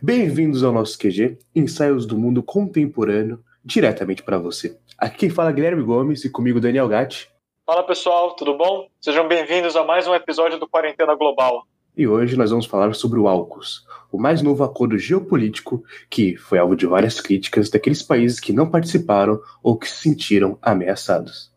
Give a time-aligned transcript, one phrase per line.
[0.00, 4.78] Bem-vindos ao nosso QG, Ensaios do Mundo Contemporâneo, diretamente para você.
[4.96, 7.28] Aqui quem fala é Guilherme Gomes e comigo Daniel Gatti.
[7.66, 8.86] Fala pessoal, tudo bom?
[9.00, 11.66] Sejam bem-vindos a mais um episódio do Quarentena Global.
[11.96, 16.58] E hoje nós vamos falar sobre o AUKUS, o mais novo acordo geopolítico que foi
[16.58, 21.50] alvo de várias críticas daqueles países que não participaram ou que se sentiram ameaçados.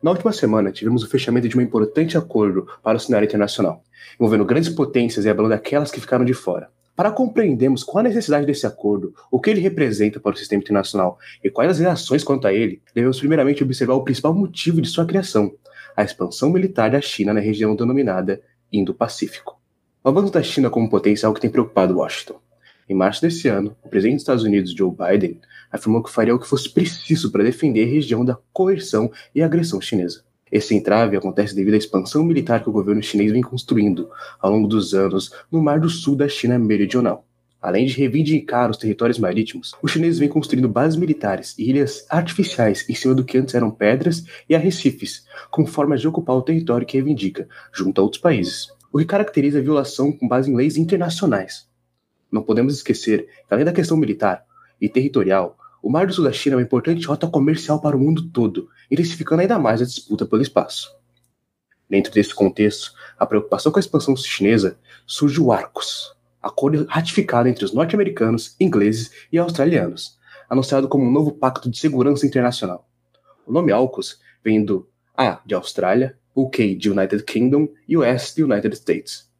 [0.00, 3.82] Na última semana, tivemos o fechamento de um importante acordo para o cenário internacional,
[4.14, 6.70] envolvendo grandes potências e abalando aquelas que ficaram de fora.
[6.94, 11.18] Para compreendermos qual a necessidade desse acordo, o que ele representa para o sistema internacional
[11.42, 15.04] e quais as reações quanto a ele, devemos primeiramente observar o principal motivo de sua
[15.04, 15.50] criação,
[15.96, 18.40] a expansão militar da China na região denominada
[18.72, 19.59] Indo-Pacífico.
[20.02, 22.40] O avanço da China como potência é algo que tem preocupado Washington.
[22.88, 25.38] Em março desse ano, o presidente dos Estados Unidos, Joe Biden,
[25.70, 29.78] afirmou que faria o que fosse preciso para defender a região da coerção e agressão
[29.78, 30.24] chinesa.
[30.50, 34.08] Esse entrave acontece devido à expansão militar que o governo chinês vem construindo
[34.40, 37.26] ao longo dos anos no Mar do Sul da China Meridional.
[37.60, 42.88] Além de reivindicar os territórios marítimos, os chineses vêm construindo bases militares e ilhas artificiais
[42.88, 46.86] em cima do que antes eram pedras e arrecifes, como formas de ocupar o território
[46.86, 50.76] que reivindica, junto a outros países o que caracteriza a violação com base em leis
[50.76, 51.68] internacionais.
[52.30, 54.44] Não podemos esquecer que, além da questão militar
[54.80, 58.00] e territorial, o Mar do Sul da China é uma importante rota comercial para o
[58.00, 60.94] mundo todo, intensificando ainda mais a disputa pelo espaço.
[61.88, 67.64] Dentro desse contexto, a preocupação com a expansão chinesa surge o ARCOS, acordo ratificado entre
[67.64, 70.18] os norte-americanos, ingleses e australianos,
[70.48, 72.88] anunciado como um novo pacto de segurança internacional.
[73.46, 78.34] O nome AUKUS vem do A de Austrália, UK de United Kingdom e o S
[78.34, 79.30] de United States.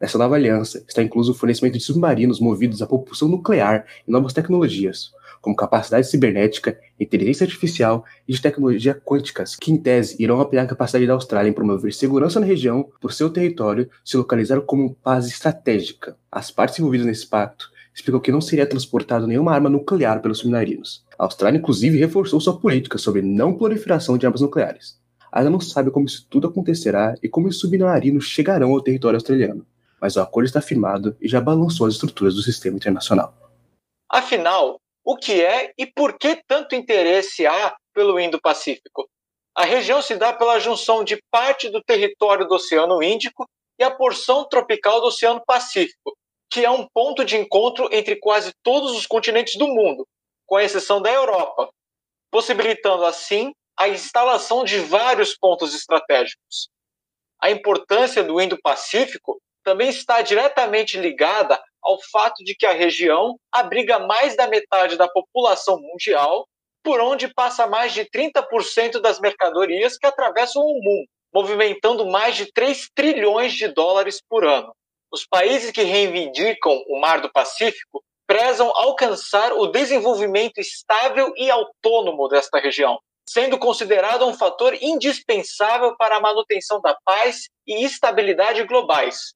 [0.00, 4.32] Nessa nova aliança está incluso o fornecimento de submarinos movidos a propulsão nuclear e novas
[4.32, 5.10] tecnologias,
[5.40, 10.68] como capacidade cibernética, inteligência artificial e de tecnologia quânticas, que em tese irão ampliar a
[10.68, 15.30] capacidade da Austrália em promover segurança na região por seu território se localizar como base
[15.30, 16.16] estratégica.
[16.30, 21.04] As partes envolvidas nesse pacto explicam que não seria transportado nenhuma arma nuclear pelos submarinos.
[21.18, 24.96] A Austrália, inclusive, reforçou sua política sobre não proliferação de armas nucleares
[25.32, 29.66] ainda não sabe como isso tudo acontecerá e como os submarinos chegarão ao território australiano,
[30.00, 33.34] mas o acordo está firmado e já balançou as estruturas do sistema internacional.
[34.08, 39.08] Afinal, o que é e por que tanto interesse há pelo Indo-Pacífico?
[39.54, 43.90] A região se dá pela junção de parte do território do Oceano Índico e a
[43.90, 46.16] porção tropical do Oceano Pacífico,
[46.50, 50.06] que é um ponto de encontro entre quase todos os continentes do mundo,
[50.46, 51.68] com exceção da Europa,
[52.30, 56.68] possibilitando assim a instalação de vários pontos estratégicos.
[57.40, 64.00] A importância do Indo-Pacífico também está diretamente ligada ao fato de que a região abriga
[64.00, 66.48] mais da metade da população mundial,
[66.82, 72.52] por onde passa mais de 30% das mercadorias que atravessam o mundo, movimentando mais de
[72.52, 74.74] 3 trilhões de dólares por ano.
[75.12, 82.28] Os países que reivindicam o Mar do Pacífico prezam alcançar o desenvolvimento estável e autônomo
[82.28, 89.34] desta região, sendo considerado um fator indispensável para a manutenção da paz e estabilidade globais.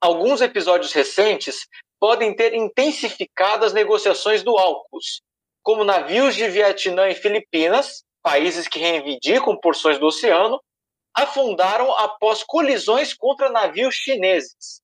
[0.00, 1.66] Alguns episódios recentes
[2.00, 5.20] podem ter intensificado as negociações do AUKUS,
[5.62, 10.60] como navios de Vietnã e Filipinas, países que reivindicam porções do oceano,
[11.14, 14.80] afundaram após colisões contra navios chineses.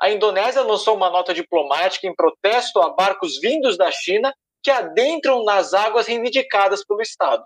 [0.00, 5.44] A Indonésia lançou uma nota diplomática em protesto a barcos vindos da China que adentram
[5.44, 7.44] nas águas reivindicadas pelo Estado.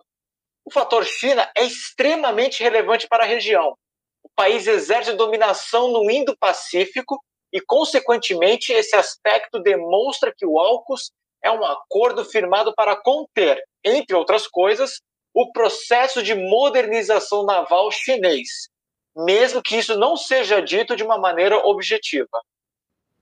[0.71, 3.75] O fator China é extremamente relevante para a região.
[4.23, 7.21] O país exerce dominação no Indo-Pacífico
[7.53, 11.11] e, consequentemente, esse aspecto demonstra que o AUKUS
[11.43, 15.01] é um acordo firmado para conter, entre outras coisas,
[15.35, 18.69] o processo de modernização naval chinês,
[19.17, 22.41] mesmo que isso não seja dito de uma maneira objetiva.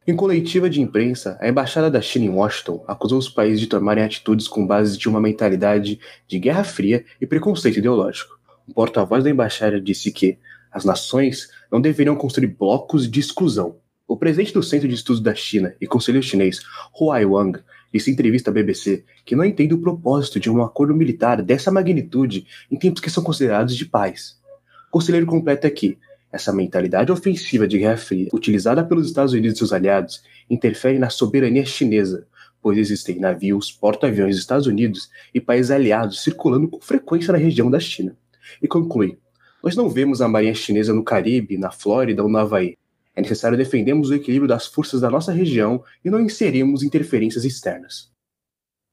[0.08, 4.02] Em coletiva de imprensa, a embaixada da China em Washington acusou os países de tomarem
[4.02, 8.38] atitudes com base de uma mentalidade de guerra fria e preconceito ideológico.
[8.66, 10.38] Um porta-voz da embaixada disse que
[10.72, 13.76] as nações não deveriam construir blocos de exclusão.
[14.06, 16.62] O presidente do Centro de Estudos da China e conselheiro chinês,
[16.98, 17.60] Huai Wang,
[17.92, 21.70] disse em entrevista à BBC que não entende o propósito de um acordo militar dessa
[21.70, 24.38] magnitude em tempos que são considerados de paz.
[24.88, 25.98] O conselheiro completa que
[26.30, 31.10] essa mentalidade ofensiva de Guerra Fria, utilizada pelos Estados Unidos e seus aliados, interfere na
[31.10, 32.26] soberania chinesa,
[32.60, 37.70] pois existem navios, porta-aviões dos Estados Unidos e países aliados circulando com frequência na região
[37.70, 38.16] da China.
[38.62, 39.18] E conclui:
[39.62, 42.76] Nós não vemos a marinha chinesa no Caribe, na Flórida ou no Havaí.
[43.14, 48.10] É necessário defendermos o equilíbrio das forças da nossa região e não inserirmos interferências externas.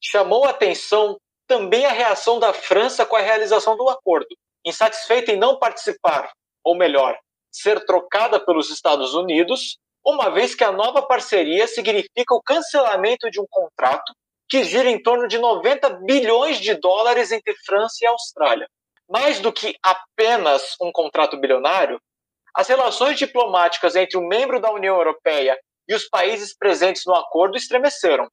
[0.02, 1.18] Chamou a atenção
[1.48, 4.28] também a reação da França com a realização do acordo.
[4.66, 6.32] Insatisfeita em não participar,
[6.64, 7.16] ou melhor,
[7.62, 13.40] ser trocada pelos Estados Unidos, uma vez que a nova parceria significa o cancelamento de
[13.40, 14.14] um contrato
[14.48, 18.68] que gira em torno de 90 bilhões de dólares entre França e Austrália.
[19.10, 22.00] Mais do que apenas um contrato bilionário,
[22.54, 25.58] as relações diplomáticas entre o membro da União Europeia
[25.88, 28.30] e os países presentes no acordo estremeceram.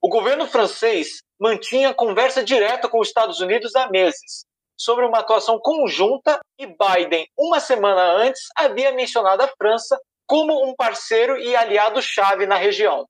[0.00, 4.44] O governo francês mantinha conversa direta com os Estados Unidos há meses
[4.80, 10.74] sobre uma atuação conjunta e Biden, uma semana antes, havia mencionado a França como um
[10.74, 13.06] parceiro e aliado-chave na região.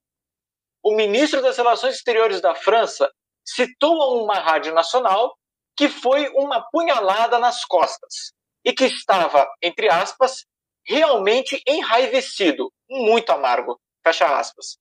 [0.83, 3.09] O ministro das Relações Exteriores da França
[3.45, 5.33] citou a uma rádio nacional
[5.77, 8.33] que foi uma punhalada nas costas
[8.65, 10.45] e que estava, entre aspas,
[10.85, 14.77] realmente enraivecido, muito amargo, fecha aspas.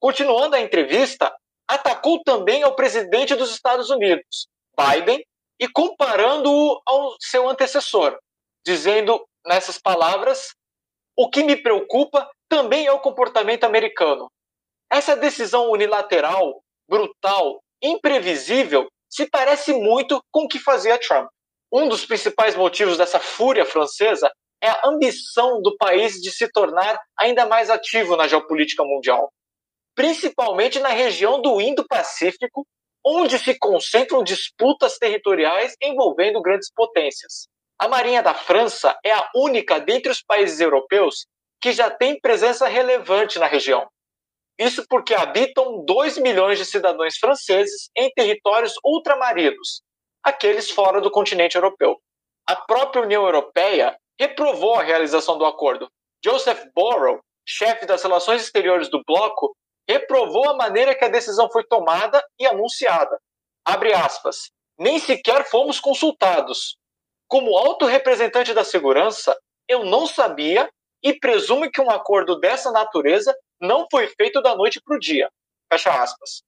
[0.00, 1.32] Continuando a entrevista,
[1.68, 5.24] atacou também ao presidente dos Estados Unidos, Biden,
[5.62, 8.18] e comparando-o ao seu antecessor,
[8.66, 10.56] dizendo nessas palavras:
[11.16, 14.28] o que me preocupa também é o comportamento americano.
[14.90, 21.28] Essa decisão unilateral, brutal, imprevisível, se parece muito com o que fazia Trump.
[21.72, 24.28] Um dos principais motivos dessa fúria francesa
[24.60, 29.32] é a ambição do país de se tornar ainda mais ativo na geopolítica mundial,
[29.94, 32.66] principalmente na região do Indo-Pacífico,
[33.04, 37.48] onde se concentram disputas territoriais envolvendo grandes potências.
[37.78, 41.26] A Marinha da França é a única dentre os países europeus
[41.60, 43.88] que já tem presença relevante na região.
[44.58, 49.82] Isso porque habitam 2 milhões de cidadãos franceses em territórios ultramarinos,
[50.22, 51.98] aqueles fora do continente europeu.
[52.46, 55.88] A própria União Europeia reprovou a realização do acordo.
[56.24, 59.56] Joseph Borrell, chefe das relações exteriores do bloco,
[59.88, 63.18] reprovou a maneira que a decisão foi tomada e anunciada.
[63.64, 64.50] Abre aspas.
[64.78, 66.76] Nem sequer fomos consultados.
[67.28, 69.36] Como alto representante da segurança,
[69.68, 70.70] eu não sabia
[71.02, 75.30] e presumo que um acordo dessa natureza não foi feito da noite para o dia.
[75.70, 76.42] Fecha aspas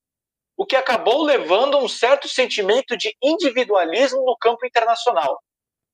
[0.57, 5.41] o que acabou levando a um certo sentimento de individualismo no campo internacional,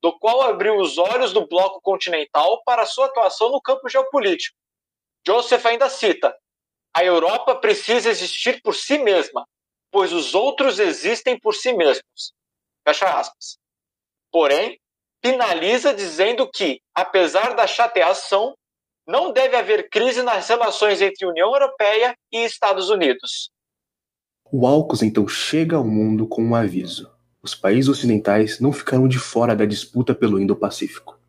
[0.03, 4.57] do qual abriu os olhos do bloco continental para sua atuação no campo geopolítico.
[5.27, 6.37] Joseph ainda cita:
[6.95, 9.47] a Europa precisa existir por si mesma,
[9.91, 12.33] pois os outros existem por si mesmos.
[12.87, 13.59] Fecha aspas.
[14.33, 14.79] Porém,
[15.23, 18.55] finaliza dizendo que, apesar da chateação,
[19.07, 23.51] não deve haver crise nas relações entre União Europeia e Estados Unidos.
[24.53, 27.13] O AUKUS então chega ao mundo com um aviso.
[27.43, 31.20] Os países ocidentais não ficaram de fora da disputa pelo Indo-Pacífico.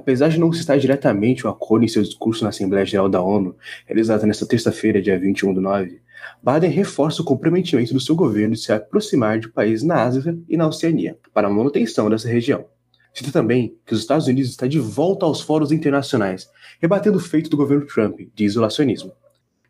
[0.00, 3.54] Apesar de não citar diretamente o acordo em seu discurso na Assembleia Geral da ONU,
[3.84, 6.00] realizada nesta terça-feira, dia 21 do 9,
[6.42, 10.56] Biden reforça o comprometimento do seu governo de se aproximar de países na Ásia e
[10.56, 12.64] na Oceania, para a manutenção dessa região.
[13.12, 16.48] Cita também que os Estados Unidos está de volta aos fóruns internacionais,
[16.80, 19.12] rebatendo o feito do governo Trump de isolacionismo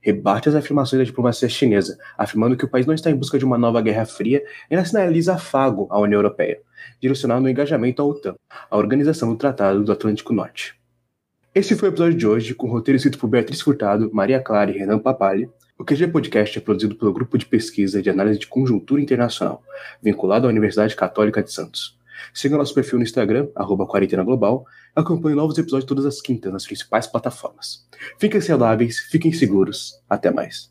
[0.01, 3.45] rebate as afirmações da diplomacia chinesa, afirmando que o país não está em busca de
[3.45, 6.61] uma nova guerra fria e ainda sinaliza afago à União Europeia,
[7.01, 8.35] direcionado no engajamento à OTAN,
[8.71, 10.75] a organização do Tratado do Atlântico Norte.
[11.55, 14.71] Esse foi o episódio de hoje, com o roteiro escrito por Beatriz Furtado, Maria Clara
[14.71, 15.51] e Renan Papali.
[15.77, 19.63] O QG Podcast é produzido pelo Grupo de Pesquisa de Análise de Conjuntura Internacional,
[20.01, 21.99] vinculado à Universidade Católica de Santos.
[22.33, 26.67] Siga nosso perfil no Instagram, arroba Quarentena Global, acompanhe novos episódios todas as quintas nas
[26.67, 27.87] principais plataformas.
[28.19, 29.95] Fiquem saudáveis, fiquem seguros.
[30.09, 30.71] Até mais.